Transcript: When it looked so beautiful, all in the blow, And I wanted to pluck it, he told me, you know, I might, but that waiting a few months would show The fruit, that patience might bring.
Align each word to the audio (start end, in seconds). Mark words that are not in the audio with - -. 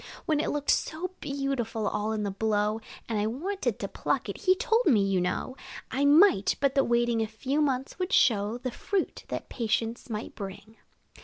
When 0.25 0.39
it 0.39 0.49
looked 0.49 0.71
so 0.71 1.11
beautiful, 1.19 1.87
all 1.87 2.11
in 2.11 2.23
the 2.23 2.31
blow, 2.31 2.81
And 3.07 3.19
I 3.19 3.27
wanted 3.27 3.77
to 3.77 3.87
pluck 3.87 4.27
it, 4.29 4.35
he 4.39 4.55
told 4.55 4.87
me, 4.87 5.03
you 5.03 5.21
know, 5.21 5.55
I 5.91 6.05
might, 6.05 6.55
but 6.59 6.73
that 6.73 6.85
waiting 6.85 7.21
a 7.21 7.27
few 7.27 7.61
months 7.61 7.99
would 7.99 8.11
show 8.11 8.57
The 8.57 8.71
fruit, 8.71 9.25
that 9.27 9.47
patience 9.47 10.09
might 10.09 10.33
bring. 10.33 10.77